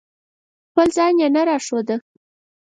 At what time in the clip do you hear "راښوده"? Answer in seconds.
1.47-1.95